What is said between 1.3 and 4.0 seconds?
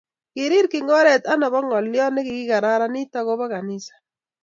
anobo ngalyot nekikararanit akobo kanisa